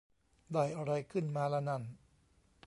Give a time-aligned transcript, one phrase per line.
[0.53, 1.83] ได้อะไรขึ้นมาละนั่น